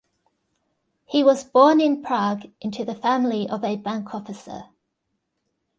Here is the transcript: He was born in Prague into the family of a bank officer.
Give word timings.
He 1.05 1.23
was 1.23 1.43
born 1.43 1.79
in 1.79 2.01
Prague 2.01 2.49
into 2.59 2.83
the 2.83 2.95
family 2.95 3.47
of 3.47 3.63
a 3.63 3.75
bank 3.75 4.15
officer. 4.15 4.63